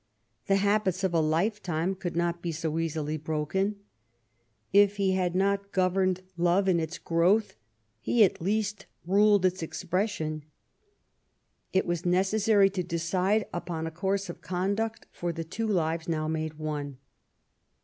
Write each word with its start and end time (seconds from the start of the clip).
The 0.47 0.55
habits 0.55 1.03
of 1.03 1.13
a 1.13 1.19
life 1.19 1.61
time 1.61 1.93
could 1.93 2.15
not 2.15 2.41
bo 2.41 2.49
so 2.49 2.79
easily 2.79 3.17
broken. 3.17 3.75
If 4.73 4.95
he 4.97 5.11
had 5.11 5.35
not 5.35 5.71
governed 5.71 6.23
love 6.37 6.67
in 6.67 6.79
it& 6.79 6.99
growth, 7.05 7.55
he 7.99 8.23
at 8.23 8.41
least 8.41 8.87
ruled 9.05 9.45
its 9.45 9.61
expression. 9.61 10.43
It 11.71 11.85
was 11.85 12.01
neces 12.01 12.45
sary 12.45 12.71
to 12.71 12.81
decide 12.81 13.45
upon 13.53 13.85
a 13.85 13.91
course 13.91 14.27
of 14.27 14.41
conduct 14.41 15.05
for 15.11 15.31
the 15.31 15.43
two 15.43 15.67
y 15.67 15.73
lives 15.73 16.07
now 16.09 16.27
made 16.27 16.55
one. 16.55 16.97